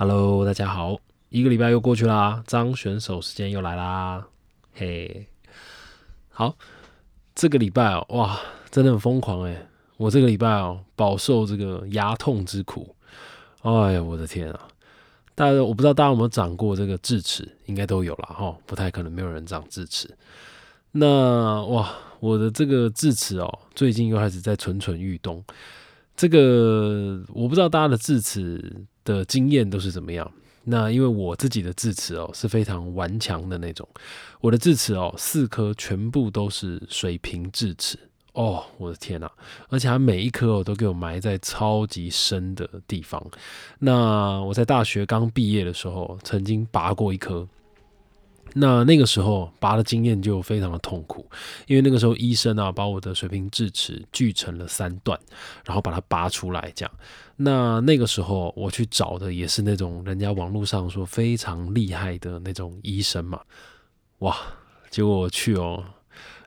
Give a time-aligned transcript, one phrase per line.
[0.00, 0.96] Hello，大家好，
[1.28, 4.24] 一个礼拜又过去啦，张选手时间又来啦，
[4.72, 5.26] 嘿，
[6.28, 6.54] 好，
[7.34, 8.38] 这个礼拜哦，哇，
[8.70, 9.66] 真的很疯狂诶。
[9.96, 12.94] 我这个礼拜哦，饱受这个牙痛之苦，
[13.62, 14.68] 哎呀，我的天啊！
[15.34, 20.08] 大家我不知道大家有没有长过这个智齿，应该都有了哈，不太可能没有人长智齿。
[20.92, 25.44] 那哇，我的这个智齿哦，最近又开始在蠢蠢欲动。
[26.14, 28.86] 这个我不知道大家的智齿。
[29.08, 30.30] 的经验都是怎么样？
[30.64, 33.88] 那因为我自己的智齿哦是非常顽强的那种，
[34.42, 37.98] 我的智齿哦四颗全部都是水平智齿
[38.34, 39.28] 哦，我的天呐！
[39.70, 43.24] 而且它每一颗哦都给我埋在超级深的地方。
[43.78, 47.48] 那我在大学刚毕业的时候，曾经拔过一颗。
[48.54, 51.28] 那那个时候拔的经验就非常的痛苦，
[51.66, 55.18] 因为那个时候医生啊把我的水平智齿锯成了三段，
[55.64, 56.94] 然后把它拔出来这样。
[57.36, 63.40] 那那个时候我去找的也是那种人家网络上说非常厉害的那种医生嘛，
[64.18, 64.36] 哇！
[64.90, 65.84] 结果我去哦，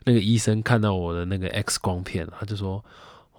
[0.05, 2.83] 那个医生看到我的那个 X 光片，他就说。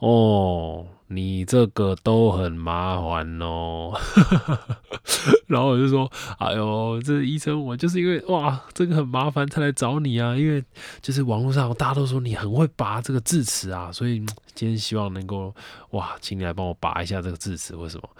[0.03, 3.93] 哦，你这个都很麻烦哦，
[5.47, 10.61] 然后我就说，哎呦，这医生，我就是因为哇，这个很麻烦才来找你啊，因为
[11.01, 14.19] 就是网络上大家都说你很会拔这个智齿啊，所以
[14.57, 15.55] 今天希望能够
[15.91, 18.11] 哇，请你来帮我拔一下这个智齿，为什么？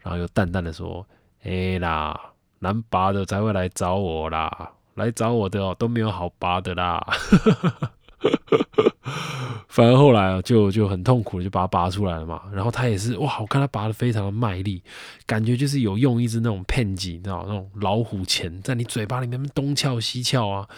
[0.00, 1.06] 然后又淡淡的说，
[1.44, 2.20] 哎啦，
[2.58, 7.06] 难拔的才会来找我啦，来找我的哦都没有好拔的啦。
[9.68, 12.42] 反而后来啊，就就很痛苦，就把它拔出来了嘛。
[12.52, 14.82] 然后他也是哇，我看他拔的非常的卖力，
[15.26, 20.68] 感觉就是有用一只那种片剂，你知道那种老虎钳在你嘴巴里面东撬西撬啊。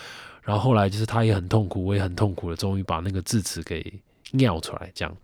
[0.42, 4.00] 然后后来就是他也很痛苦，我也很痛苦的，终于把那个智齿给
[4.32, 4.90] 尿出来。
[4.94, 5.16] 这样，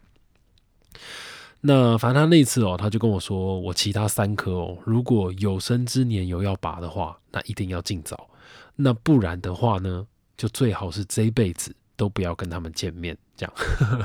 [1.62, 8.28] 那反正他那次哦，他就跟我说，我其他三颗哦，如果有生之年有要拔的话，那一定要尽早。
[8.76, 11.74] 那不然的话呢，就最好是这辈子。
[11.96, 13.52] 都不要跟他们见面，这样，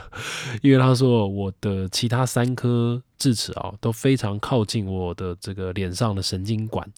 [0.63, 6.89] 因为他说我的其他三颗智齿啊都非常靠近我的这个脸上的神经管，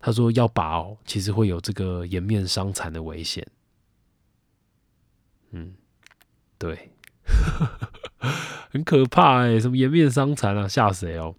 [0.00, 3.46] 他说要拔哦，其实会有这个颜面伤残的危险。
[5.52, 5.74] 嗯，
[6.58, 6.90] 对，
[8.70, 11.34] 很可怕哎，什么颜面伤残啊，吓死哦。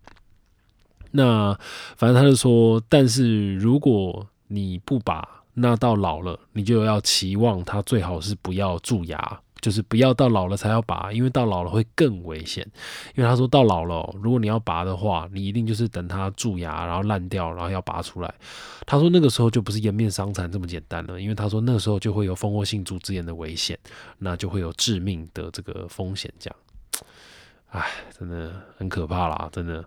[1.11, 1.59] 那
[1.97, 5.40] 反正他就说，但是如果你不拔。
[5.53, 12.65] 那到老了，你就要期望他最好是不要蛀牙，就是不要到老了才要拔，因为到老了会更危险。
[13.15, 18.33] 因为他说到老了，如果你要拔的话，你一定就是等它蛀牙，然后烂掉，然后要拔出来。
[18.85, 23.77] 他说那个时候就不是颜面伤残这么简单了，因为他说那个时候就会有蜂窝性组织炎的危险，
[24.17, 26.31] 那就会有致命的这个风险。
[26.39, 26.55] 这样。
[27.71, 27.85] 哎，
[28.17, 29.83] 真的很可怕啦，真的。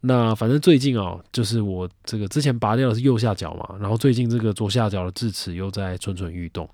[0.00, 6.68] 那反正最近哦，就是我这个之前拔掉的是右下角嘛，然后最近这个左下角的智齿又在蠢蠢欲动。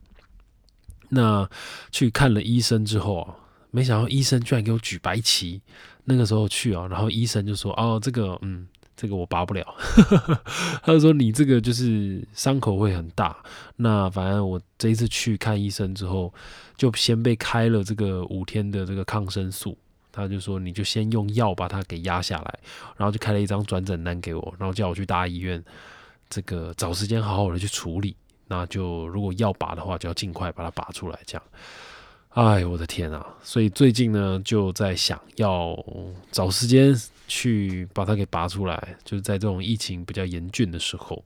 [1.08, 1.48] 那
[1.90, 3.34] 去看了医生之后啊，
[3.70, 5.60] 没想到医生居然给我举白旗。
[6.04, 9.64] 那个时候去啊，然后医生就说：“哦，这个，嗯，这个我拔不了。
[10.82, 13.36] ”他就说：“你这个就是伤口会很大。”
[13.76, 16.34] 那反正我这一次去看医生之后，
[16.76, 19.78] 就先被开了这个五天的这个抗生素。
[20.12, 22.58] 他就说，你就先用药把它给压下来，
[22.98, 25.64] 然后就开了一张转诊单给我，然后叫我去大医院，
[26.28, 28.14] 这个找时间好好的去处理。
[28.46, 31.18] 那就如果要拔的话，就要尽快把它拔出来。
[31.24, 31.42] 这样，
[32.28, 33.26] 哎，我的天啊！
[33.42, 35.74] 所以最近呢，就在想要
[36.30, 36.94] 找时间
[37.26, 41.24] 去把它给拔出来，就是在这种疫情比较严峻的时候。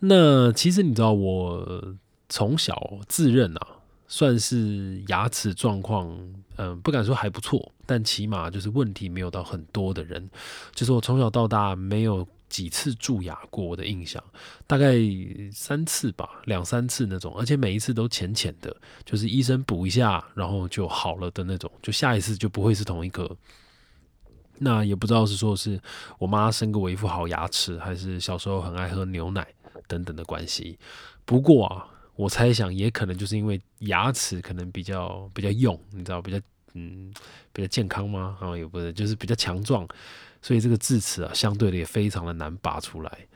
[0.00, 1.94] 那其实你知道，我
[2.28, 3.66] 从小自认啊。
[4.12, 6.06] 算是牙齿状况，
[6.56, 10.28] 嗯，不敢说还不错，但起码就是问题没有到很多的人。
[10.74, 14.22] 就是我从小到大没有几次蛀牙过，我的印象
[14.66, 14.96] 大概
[15.50, 23.34] 三次吧，两三次那种，而且每一次都浅浅的，就是医生补一下，然后就好了的那种，就下一次就不会是同一颗。
[24.58, 25.80] 那也不知道是说是
[26.18, 29.48] 我妈生给我一副好牙齿，还是小时候很爱喝牛奶
[29.88, 30.78] 等等的关系。
[31.24, 31.88] 不过啊。
[32.22, 36.40] 我猜想也可能就是因为牙齿可能比较比较用，你知道比较
[36.74, 37.12] 嗯
[37.52, 38.38] 比较健康吗？
[38.40, 39.84] 啊也不是，就是比较强壮，
[40.40, 43.26] 所以这个智齿啊相对的也非常的难拔出来。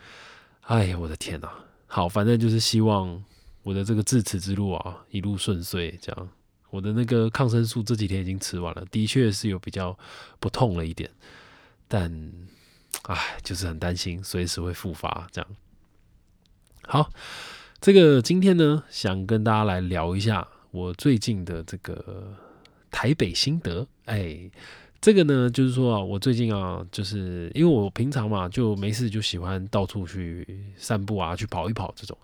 [0.61, 1.51] 哎呀，我的天呐！
[1.89, 3.25] 好，反正就是希望
[3.65, 5.99] 我的这个智齿之路啊一路顺遂。
[6.01, 6.29] 这样，
[6.71, 9.99] 我的那个抗生素这几天已经吃完了，的确是有比较
[10.39, 11.11] 不痛了一点，
[11.89, 12.33] 但
[13.03, 15.27] 哎就是很担心随时会复发。
[15.33, 15.51] 这样，
[16.87, 17.11] 好。
[17.81, 22.35] 这个今天呢，想跟大家来聊一下我最近的这个
[22.91, 23.87] 台北心得。
[24.07, 24.51] 哎，
[25.01, 30.47] 这个呢，就是说啊，我最近啊，就是因为我平常嘛，就没事就喜欢到处去
[30.77, 32.17] 散步啊，去跑一跑这种。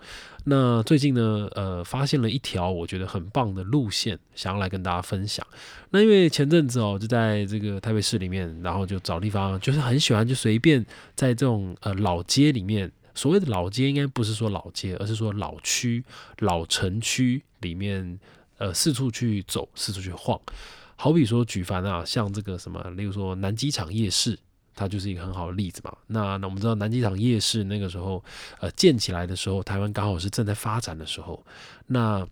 [0.45, 5.47] 那最近呢，呃，发现了一条我觉得很棒的路线，想要来跟大家分享。
[5.91, 10.85] 那因为前阵子哦，就在这个台北市里面，然后就找地方，就是很喜欢就随便
[11.15, 16.05] 在这种呃老街里面，所谓的老街应该不是说老街，而是说老区、
[16.38, 18.19] 老城区里面，
[18.59, 20.41] 呃，四处去走，四处去晃。
[20.97, 24.38] 好比说举凡啊，像这个什么，例如说南机场夜市，
[24.75, 25.97] 它就是一个很好的例子嘛。
[26.06, 28.23] 那那我们知道南机场夜市那个时候，
[28.61, 31.44] 呃，建起来的时候，台湾刚好是正在发展的时候，
[31.87, 32.26] 那。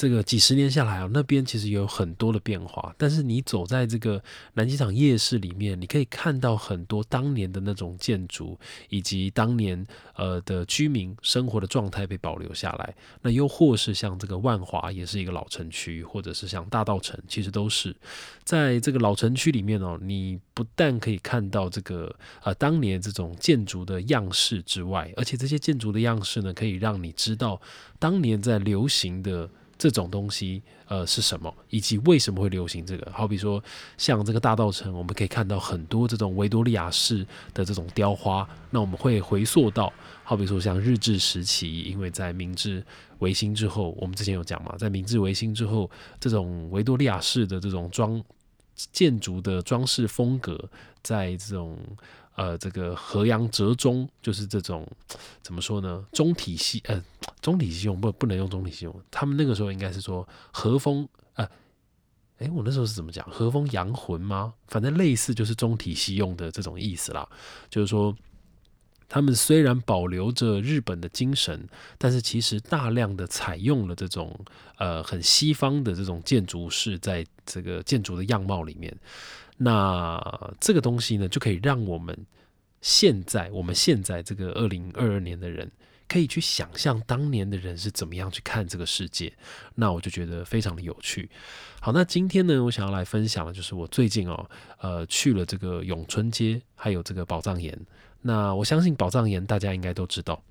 [0.00, 2.94] 这个几十年下来啊，那边其实有很多的变化。
[2.96, 4.24] 但是你走在这个
[4.54, 8.58] 南机场夜市里面，你可以看到很多当年的那种建筑，
[8.88, 9.86] 以及当年
[10.16, 12.94] 呃的居民生活的状态被保留下来。
[13.20, 17.94] 那又或是像这个万华，也是一个老城区，或者是像大道城，其实都是
[18.42, 19.98] 在这个老城区里面哦。
[20.00, 22.10] 你不但可以看到这个
[22.42, 27.60] 呃当年这种建筑的样式之外，而且这些建筑的样式呢，可以让你知道
[27.98, 29.50] 当年在流行的。
[29.80, 33.10] 这种东西，呃，是什么，以及为什么会流行这个？
[33.10, 33.64] 好比说，
[33.96, 38.46] 像这个大道城，我们可以看到很多这种维多利亚式的这种雕花。
[38.68, 39.90] 那我们会回溯到，
[40.22, 42.84] 好比说像日治时期，因为在明治
[43.20, 45.90] 维新之后，我们之前有讲嘛，在明治维新之后，
[46.20, 48.22] 这种维多利亚式的这种装
[48.92, 50.62] 建筑的装饰风格，
[51.02, 51.78] 在这种。
[52.36, 54.86] 呃，这个河阳折中就是这种
[55.42, 56.06] 怎么说呢？
[56.12, 57.02] 中体系呃，
[57.42, 61.44] 中体系用不不能用中体系用，他们那个时候应该是说和风呃，
[62.38, 63.28] 哎，我那时候是怎么讲？
[63.30, 64.54] 和风洋魂吗？
[64.68, 67.28] 反正类似就是中体系用的这种意思啦。
[67.68, 68.16] 就是说，
[69.08, 71.68] 他们虽然保留着日本的精神，
[71.98, 74.38] 但是其实大量的采用了这种
[74.78, 78.96] 呃很西方的这种建筑式，在这个建筑的样貌里面。
[79.62, 82.16] 那这个东西呢，就可以让我们
[82.80, 85.70] 现在我们现在这个二零二二年的人，
[86.08, 89.30] 可以去想象当年的人是怎么样去看这个世界。
[89.74, 91.28] 那我就觉得非常的有趣。
[91.78, 97.78] 好，那今天呢，我想要来分享的就是我最近哦，呃，去了这个永春街，还有这个宝藏岩。
[98.22, 100.42] 那我相信宝藏岩大家应该都知道，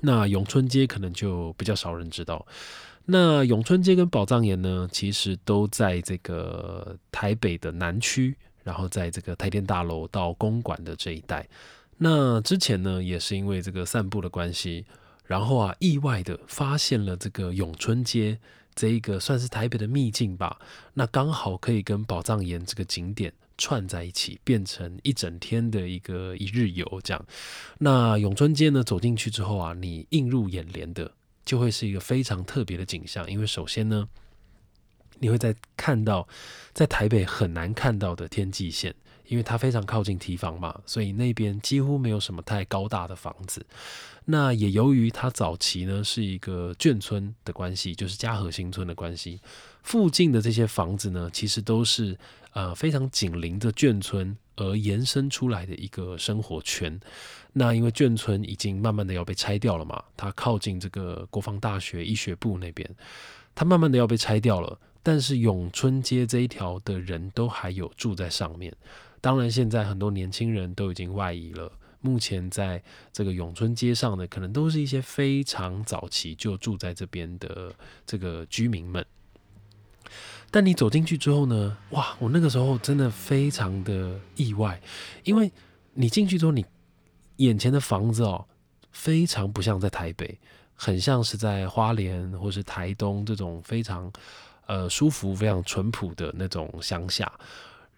[0.00, 2.46] 那永春街可能就比较少人知道。
[3.06, 11.48] 那永春街跟宝藏岩呢，其实都在这个台北的南区，然后在这个台电大楼到公馆的这一带。
[11.98, 14.84] 那之前呢，也是因为这个散步的关系，
[15.26, 18.38] 然后啊，意外的发现了这个永春街
[18.74, 20.58] 这一个算是台北的秘境吧。
[20.94, 27.26] 那刚好可以跟宝藏岩这个景点串在一起，变成一整天的一个一日游这样。
[27.78, 31.12] 那永春街呢，走进去之后啊，你映入眼帘的。
[31.42, 34.08] 就会是一个非常特别的景象，因为首先呢，
[35.18, 36.28] 你会在看到
[36.72, 38.94] 在台北很难看到的天际线，
[39.30, 43.64] 因为它非常靠近堤防嘛，所以那边几乎没有什么太高大的房子。
[44.24, 49.40] 那也由于它早期呢是一个眷村的关系，就是嘉禾新村的关系，
[49.84, 52.18] 附近的这些房子呢，其实都是
[52.52, 57.00] 呃非常紧邻着眷村而延伸出来的一个生活圈。
[57.52, 62.88] 那因为眷村已经慢慢的要被拆掉了嘛，它靠近这个国防大学医学部那边，
[63.54, 64.76] 它慢慢的要被拆掉了。
[65.02, 68.70] 但是永春街这一条的人都还有住在上面。
[69.20, 71.70] 当然，现在很多年轻人都已经外移了。
[72.00, 77.74] 目前在这个永春街上呢，可能都是一些非常早期就住在这边的
[78.06, 79.04] 这个居民们。
[80.50, 84.80] 但你走进去之后呢，哇，我那个时候真的非常的意外，
[85.24, 85.52] 因为
[85.94, 86.64] 你进去之后你。
[87.36, 88.44] 眼前的房子哦，
[88.92, 90.38] 非常不像在台北，
[90.74, 94.12] 很像是在花莲或是台东这种非常
[94.66, 97.32] 呃舒服、非常淳朴的那种乡下。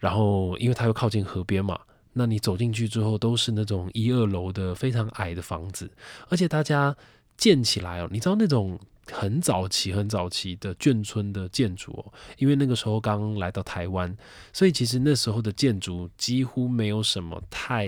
[0.03, 1.79] 然后，因为它又靠近河边嘛，
[2.11, 5.89] 那你走进去之后都是那种一二楼的非常矮的房子，
[6.27, 6.93] 而且大家
[7.37, 8.77] 建起来哦，你知道那种。
[9.11, 14.15] 很早期、很早期的眷村的建筑哦，因为那个时候刚来到台湾，
[14.53, 17.85] 所以其实那时候的建筑几乎没有什么太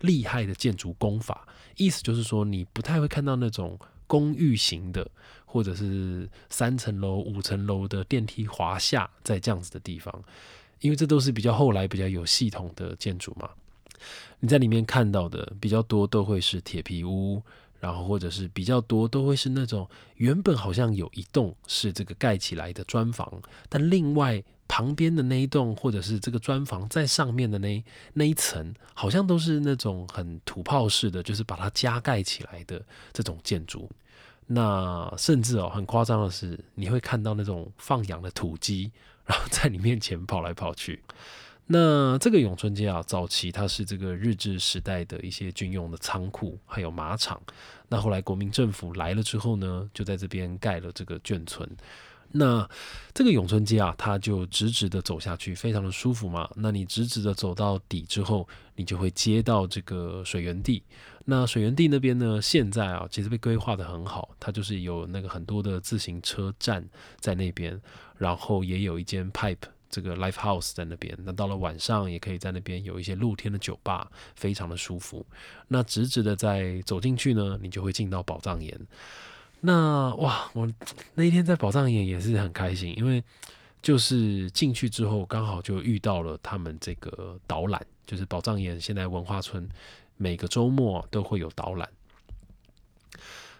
[0.00, 1.48] 厉害的建筑工法。
[1.76, 5.10] 意思就是说，你不太会看到那种公寓型的，
[5.46, 10.22] 或者是三层楼、五层楼的电梯滑下在这样子的地方，
[10.80, 13.48] 因为这都是比较后来比较有系统的建筑嘛。
[14.40, 17.42] 你在里面看到的比较多都会是铁皮屋。
[17.80, 27.82] 然后或者是比较多，都会是那种原本好像有一栋是这个盖起来的砖房，但另外旁边的那一栋或者是这个砖房在上面的那
[28.12, 32.84] 那一层，好像都是那种很土炮式的，就是把它加盖起来的
[33.14, 33.88] 这种建筑。
[34.52, 38.90] 那甚至哦，很夸张的是，你会看到那种放养的土鸡，
[39.24, 41.00] 然后在你面前跑来跑去。
[41.66, 47.40] 那这个永春街啊，早期它是这个日治时代的一些军用的仓库，还有马场。
[47.88, 51.68] 那后来国民政府来了之后呢，就在这边盖了这个眷村。
[52.32, 52.68] 那
[53.12, 56.48] 这个永春街啊，它就直直的走下去，非常的舒服嘛。
[56.56, 60.82] 那你直直的走到底之后，你就会接到这个水源地。
[61.24, 67.80] 那水源地那边呢，现在啊，其实被规划的很好，它就是有那个很多的自行车站在那边，
[68.16, 69.56] 然后也有一间 pipe。
[69.92, 75.26] 这个 Life House 在那边，那到了晚上也可以在那边有一些露天的酒吧，非常的舒服。
[75.66, 78.80] 那直直的在走进去呢，你就会进到宝藏岩。
[79.60, 80.68] 那哇，我
[81.14, 83.22] 那一天在宝藏岩也是很开心，因为
[83.82, 89.68] 就是进去之后刚好就遇到了他们这个导览，就是宝藏岩现在文化村
[90.16, 91.88] 每个周末都会有导览。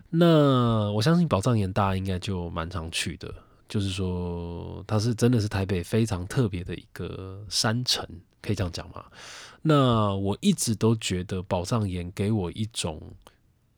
[0.09, 3.33] 那我相信宝藏岩大家应该就蛮常去的。
[3.69, 8.04] 就是说，它是真的是台北非常特别的一个山城，
[8.42, 9.04] 可以这样讲吗？
[9.62, 13.00] 那我一直都觉得宝藏岩给我一种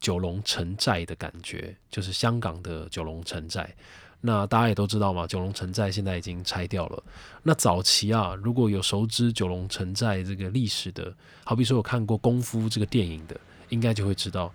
[0.02, 3.74] 九龙城寨的感觉，就是香港的九龙城寨。
[4.20, 7.02] 那大家也都知道嘛，九龙城寨现在已经拆掉了。
[7.42, 13.40] 那早期啊，如果有熟知九龙城寨这个历史的，好比说我看过《功夫》这个电影的，
[13.70, 14.52] 应该就会知道，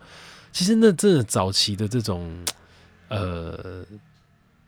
[0.51, 2.46] 其实那这早期的这种，
[3.08, 3.84] 呃。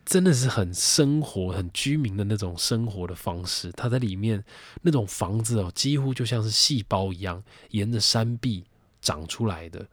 [0.06, 3.70] 真的是很生活、很居民的那种生活的方式。
[3.76, 4.42] 它在里面
[4.82, 8.64] 那种房子哦，几乎就像是细胞一样，沿着山壁
[9.00, 9.86] 长出来的。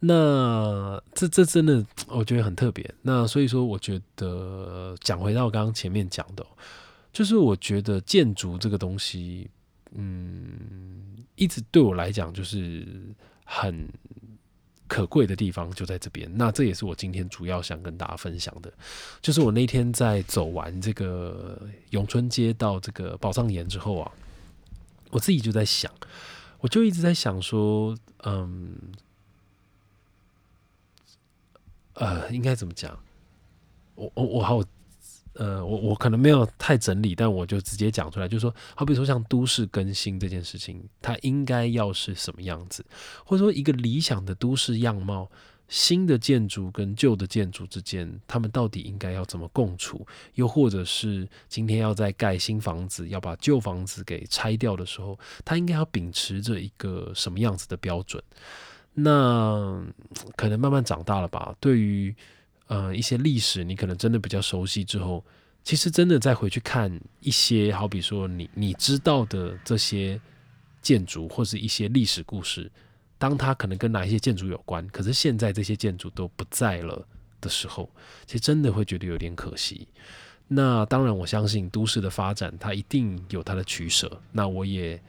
[0.00, 2.94] 那这这真的我觉得很特别。
[3.02, 6.44] 那所以说，我觉得讲回到刚刚前面讲的，
[7.12, 9.48] 就是我觉得建筑这个东西，
[9.92, 12.86] 嗯，一直对我来讲就是
[13.44, 13.88] 很。
[14.90, 18.72] 可贵的地方就在这边，那这也是我今天主要想跟大家分享的，
[19.22, 24.10] 就是我那天在走完这个永春街到这个宝藏岩之后啊，
[25.10, 25.88] 我自己就在想，
[26.58, 28.74] 我就一直在想说，嗯，
[32.00, 32.98] 呃，应该怎么讲？
[33.94, 34.60] 我我我好。
[35.34, 42.84] 呃，我我可能没有太整理，但我就直接讲出来，就是说，好比说像都市更新这件事情，它应该要是什么样子，
[43.24, 45.30] 或者说一个理想的都市样貌，
[45.68, 50.04] 新的建筑跟旧的建筑之间，他们到底应该要怎么共处？
[50.34, 58.20] 又或者是今天要在盖新房子，要把旧房子给拆掉的时候，它应该要秉持着一个什么样子的标准？
[58.94, 59.82] 那
[60.36, 62.14] 可能慢慢长大了吧，对于。
[62.70, 65.24] 呃，一些历史你可能真的比较熟悉之后，
[65.64, 70.20] 其实真的再回去看一些，好比说你你知道的这些
[70.80, 72.70] 建筑或是一些历史故事，
[73.18, 77.04] 当它可能跟哪一些建筑有关，可是现在这些建筑都不在了
[77.40, 77.90] 的时候，
[78.24, 79.88] 其实真的会觉得有点可惜。
[80.46, 85.02] 那当然，我相信都市的发展它一定有它的取舍，那我也。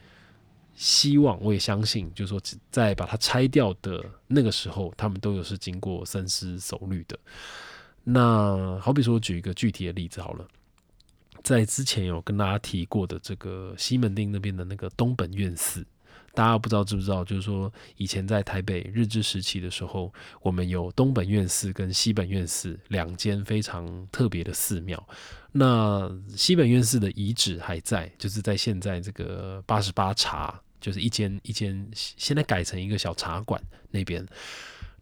[0.83, 7.15] 希望我也相信，就是说，在把它拆掉的那个时候，他们都有是经过深思熟虑的。
[8.03, 10.47] 那好比说，我举一个具体的例子好了，
[11.43, 15.85] 在之前有跟大家提过的这个西门町那边的那个东本院寺，
[16.33, 17.23] 大家不知道知不知道？
[17.23, 20.11] 就是说，以前在台北日治时期的时候，
[20.41, 25.07] 我们有东本院寺跟西本院寺两间非常特别的寺庙。
[25.51, 33.61] 那西本院寺的遗址还在，就是在现在这个八十八茶，就是一间一间，现在改成一个小茶馆
[33.91, 34.25] 那边。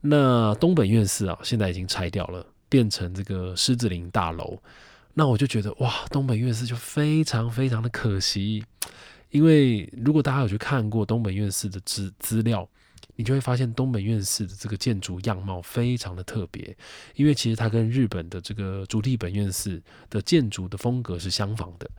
[0.01, 4.62] 那东本院寺啊，现在已经拆掉了，变成这个狮子林大楼。
[5.13, 8.63] 那我就觉得哇，东本院寺就非常非常的可惜，
[9.31, 12.69] 因为如果大家有去看过东本院寺的资资料。
[13.15, 16.74] 你就会发现东本院寺的这个建筑样貌非常的特别，
[17.15, 21.89] 因为其实它跟日本的这个竹地本院寺的建筑的风格是相仿的。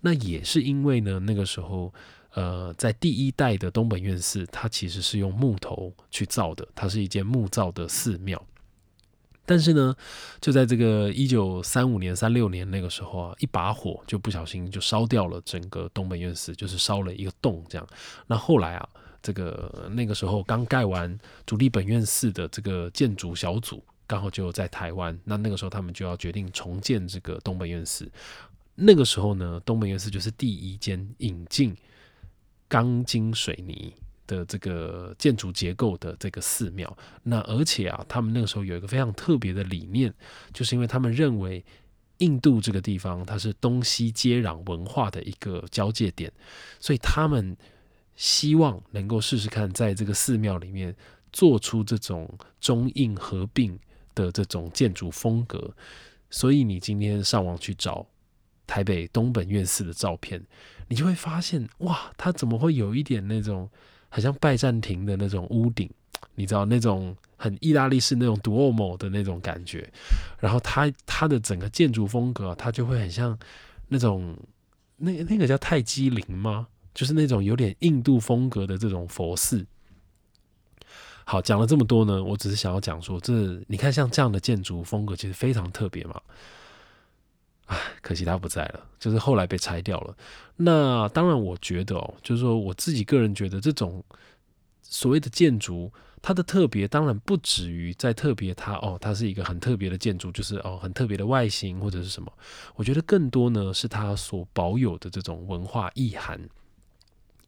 [0.00, 1.92] 那也是因为呢，那个时候，
[2.34, 8.42] 呃，在第一代的东本院寺，它其实是用木头去造的，它是一间木造的寺庙。
[9.44, 9.94] 但是呢，
[10.40, 17.86] 就在这个一九三五年、三六年那个时候啊，一把火就不小心就烧掉了整个东本院寺，就是烧了一个洞这样。
[18.26, 18.88] 那后来啊。
[19.22, 25.14] 这个那个时候刚盖完主力本院寺的这个建筑小组，刚好就在台湾。
[25.24, 28.10] 那那个时候他们就要决定重建这个东本院寺。
[28.74, 31.76] 那个时候呢，东本院寺就是第一间引进
[32.70, 33.92] 钢筋水泥
[34.26, 36.96] 的这个建筑结构的这个寺庙。
[37.24, 40.10] 那而且啊，他们那个时候有一个非常特别的理念，
[40.54, 41.62] 就是因为他们认为
[42.18, 46.32] 印度这个地方它是东西接壤文化的一个交界点，
[46.78, 47.54] 所以他们。
[48.16, 50.94] 希望能够试试看，在这个寺庙里面
[51.32, 52.28] 做出这种
[52.60, 53.78] 中印合并
[54.14, 55.74] 的这种建筑风格。
[56.28, 58.06] 所以你今天上网去找
[58.70, 60.40] 台北东本院寺的照片，
[60.86, 63.68] 你就会发现，哇，它怎么会有一点那种
[64.08, 65.90] 很像拜占庭的那种屋顶？
[66.36, 69.92] 你知道那种很意大利式那种独欧某的那种感觉，
[70.38, 73.36] 然后它它的整个建筑风格，它就会很像
[73.88, 74.38] 那种
[74.96, 76.68] 那那个叫泰姬陵吗？
[76.94, 79.66] 就是那种有点印度风格的这种佛寺。
[81.24, 83.32] 好，讲了这么多呢，我只是想要讲说，这
[83.66, 86.20] 你看像这样的建筑风格其实非常特别嘛。
[87.70, 90.16] 唉，可惜他不在了，就是后来被拆掉了。
[90.56, 94.04] 那当然，我觉得哦，就是说我自己个人觉得，这种
[94.82, 95.88] 所谓的建筑，
[96.20, 102.32] 它的特别当然不止于在特别它哦，它是一个很特别的建筑，就是哦很特别的外形或者是什么。
[102.74, 106.40] 我觉得更多呢是它所保有的这种文化意涵。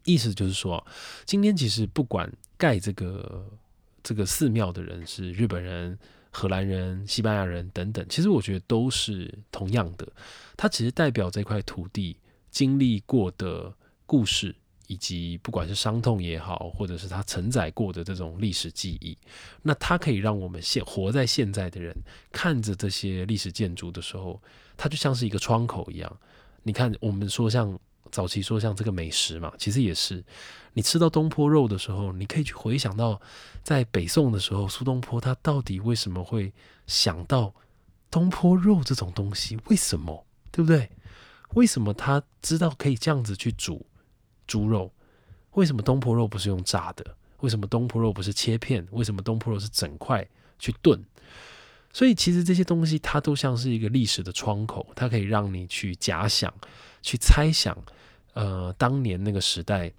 [0.05, 0.87] 意思就是说，
[1.25, 3.45] 今天其实不管盖这个
[4.05, 5.99] 这个寺庙的人是日本人。
[6.35, 10.09] 荷兰人、西班牙人等等，其实我觉得都是同样的。
[10.57, 12.17] 它其实代表这块土地
[12.51, 13.73] 经历过的
[14.07, 14.55] 故事，
[14.87, 19.17] 以及不管是伤痛也好，或者是它承载过的这种历史记忆。
[19.63, 21.95] 那它可以让我们现活在现在的人
[22.33, 24.41] 看着这些历史建筑的时候，
[24.77, 26.19] 它就像是一个窗口一样。
[26.63, 27.79] 你看，我们说像。
[28.11, 30.23] 早期说像这个美食嘛，其实也是
[30.75, 33.21] 你吃到东坡肉的时候，你可以去回想到
[33.63, 36.53] 在北宋的时候，苏东坡他到底为什么会
[36.87, 37.55] 想到
[38.11, 39.59] 东坡肉这种东西？
[39.69, 40.27] 为什么？
[40.51, 40.91] 对不对？
[41.55, 43.87] 为什么他知道可以这样子去煮
[44.47, 44.91] 猪肉？
[45.53, 47.17] 为什么东坡肉不是用炸的？
[47.41, 48.87] 为什么东坡肉不是切片？
[48.91, 50.27] 为什么东坡肉是整块
[50.59, 51.03] 去炖？
[51.93, 56.53] 所以其实这些东西它都像是一个历史的窗口，它可以让你去假想、
[57.03, 57.77] 去猜想。
[58.35, 59.93] 呃，当年那个时代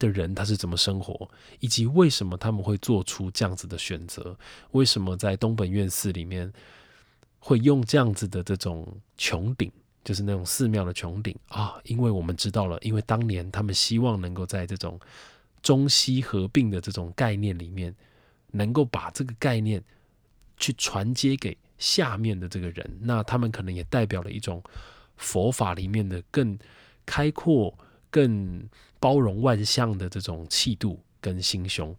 [0.00, 1.30] 的人他是怎么生活，
[1.60, 4.36] 以及为什么他们会做出这样子的选择？
[4.72, 6.52] 为什么在东本院寺里面
[7.38, 8.84] 会用这样子的这种
[9.16, 9.70] 穹顶，
[10.02, 11.80] 就是那种寺庙的穹顶啊？
[11.84, 14.98] 因为我们知道了，因为当年他们希望能够在这种
[15.62, 17.94] 中西合并的这种概念里面，
[18.50, 19.80] 能够把这个概念
[20.56, 24.60] 去传接给下面的这个人，那他们可能也代表了一种
[25.20, 26.58] 佛法里面的更。
[27.06, 27.76] 开阔、
[28.08, 28.62] 更
[29.00, 31.96] 包容万象的这种气度跟心胸，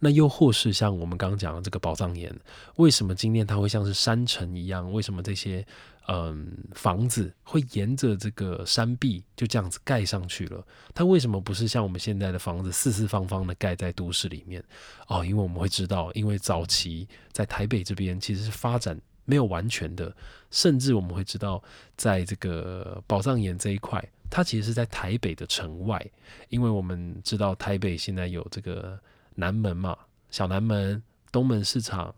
[0.00, 2.34] 那又或是像我们刚刚讲的这个宝藏岩，
[2.76, 4.90] 为什么今天它会像是山城一样？
[4.90, 5.64] 为什么这些
[6.08, 10.66] 嗯房子会沿着这个山壁就这样子盖上去了？
[10.92, 14.64] 它为什么不是像我们现在的房子四四方方的盖在都市里面？
[15.06, 19.00] 哦，因为我们会知道，因为早期在台北这边其实是发展。
[19.24, 20.14] 没有完全的，
[20.50, 21.62] 甚至我们会知道，
[21.96, 26.04] 在这个宝藏岩这一块，它其实是在台北的城外，
[26.48, 28.98] 因为我们知道台北现在有这个
[29.36, 29.96] 南门嘛，
[30.30, 32.12] 小南门、东门市场、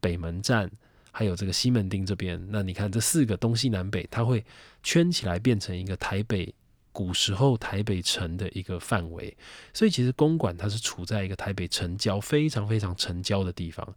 [0.00, 0.70] 北门站，
[1.10, 2.38] 还有这个西门町这边。
[2.50, 4.44] 那你看这四个东西南北，它会
[4.82, 6.54] 圈起来变成一个台北
[6.92, 9.34] 古时候台北城的一个范围，
[9.72, 13.94] 所以其实公馆它是处在一个台北城郊非常非常城郊的地方。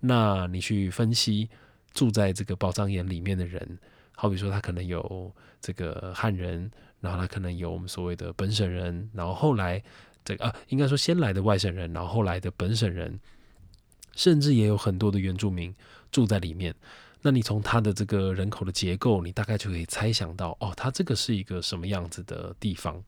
[0.00, 1.50] 那你去分析。
[1.94, 3.78] 住在这个宝藏岩里面的人，
[4.16, 9.82] 好比说他可能有这个汉人，然后他可能有我们所谓的本省人，然后后来
[10.24, 13.20] 这个啊，应该说先来的外省人，然后后来的本省人，
[14.16, 15.74] 甚至也有很多的原住民
[16.10, 16.74] 住在里面。
[17.22, 23.02] 那你从他的这个人口的结构，你大概就可以猜想到，哦，他这个是一个什么样子的地方。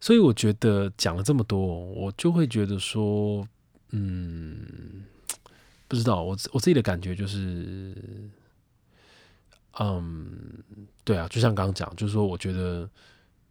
[0.00, 3.46] 所以我觉得讲了这么多，我就会觉得说，
[3.90, 5.04] 嗯。
[5.92, 7.94] 不知道我我自己的感觉就是，
[9.78, 10.64] 嗯，
[11.04, 12.88] 对啊，就像刚刚讲，就是说，我觉得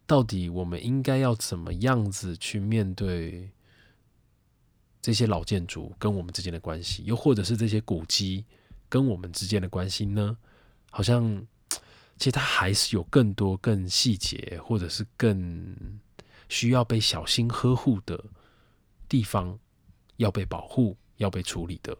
[0.08, 3.48] 到底我们应该要怎么样子去面对
[5.00, 8.44] 这些老建筑跟我们之间的关系，又或者是这些古迹
[8.88, 10.36] 跟我们之间的关系呢？
[10.90, 11.46] 好像
[12.18, 15.76] 其实它还是有更多更细节，或者是更
[16.48, 18.20] 需要被小心呵护的
[19.08, 19.56] 地方，
[20.16, 21.96] 要被保护，要被处理的。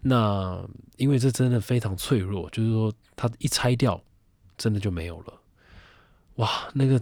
[0.00, 0.64] 那
[0.96, 4.00] 因为这真的非常脆弱，就是说它一拆掉，
[4.56, 5.34] 真的就没有了。
[6.36, 6.96] 哇，那个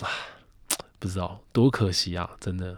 [0.00, 0.08] 啊，
[0.98, 2.76] 不知道多可惜啊，真的。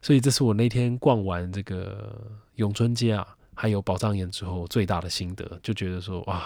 [0.00, 2.20] 所以这是我那天逛完这个
[2.56, 6.44] 永春街啊，还有宝藏岩之后最大的心得，就觉得说哇，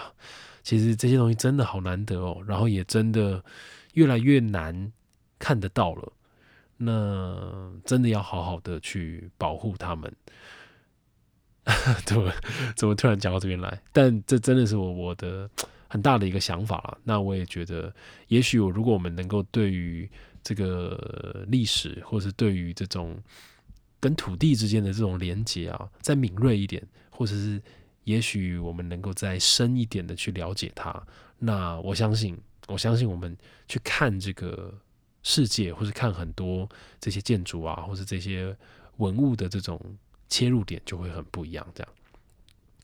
[0.61, 3.43] 其实这些东西真的好难得哦，然后也真的
[3.93, 4.91] 越来越难
[5.39, 6.13] 看得到了。
[6.77, 10.15] 那真的要好好的去保护他们。
[12.05, 12.31] 怎么
[12.75, 13.81] 怎么突然讲到这边来？
[13.91, 15.49] 但这真的是我我的
[15.89, 16.97] 很大的一个想法了。
[17.03, 17.93] 那我也觉得，
[18.29, 20.09] 也许我如果我们能够对于
[20.41, 23.21] 这个历史，或是对于这种
[23.99, 27.61] 跟土地之间的这种连接啊，再敏锐一点，或者是
[28.05, 31.03] 也许我们能够再深一点的去了解它。
[31.37, 33.35] 那我相信，我相信我们
[33.67, 34.73] 去看这个
[35.21, 36.67] 世界，或是看很多
[37.01, 38.55] 这些建筑啊，或是这些
[38.97, 39.77] 文物的这种
[40.29, 41.65] 切入点，就会很不一样。
[41.73, 41.93] 这样。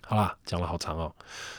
[0.05, 1.15] 好啦，讲了好长哦。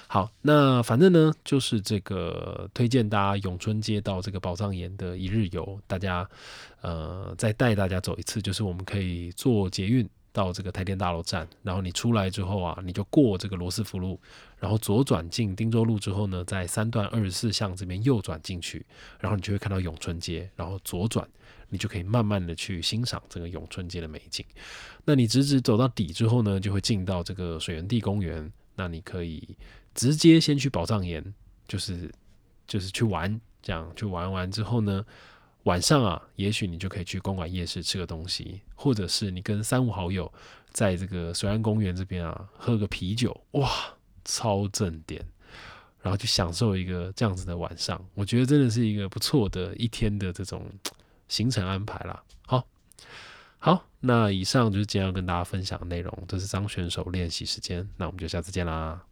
[0.06, 6.28] 好，那反正呢，就是这个推荐大家永春街到这个宝藏岩的一日游，大家
[6.82, 14.20] 呃再带大家走一次，就是我们可以坐捷运到这个台电大楼站，然后你出来之后啊，你就过这个罗斯福路，
[14.58, 18.84] 然后左转进汀州路之后呢，在三段二十四巷这边右转进去，
[19.20, 21.26] 然后你就会看到永春街，然后左转。
[21.70, 24.46] 你就可以慢慢的去欣赏这个永春街的美景。
[25.04, 28.52] 那你直直走到底之后呢，就会进到这个水源地公园。
[28.76, 29.56] 那你可以
[29.92, 31.34] 直接先去宝藏岩，
[31.66, 32.12] 就是
[32.66, 35.04] 就是去玩，这样去玩完之后呢，
[35.64, 40.32] 晚上啊，也许你就可以去公馆夜市吃个东西，或者是你跟三五好友
[40.70, 43.70] 在这个水岸公园这边啊，喝个啤酒，哇，
[44.24, 45.22] 超正点，
[46.00, 48.02] 然后去享受一个这样子的晚上。
[48.14, 50.64] 我觉得真的是一个不错的一天的这种。
[51.26, 52.22] 行程安排啦。
[52.46, 52.68] 好，
[53.58, 59.02] 好，那以上就是今天要跟大家分享的内容，这是张选手练习时间，那我们就下次见啦。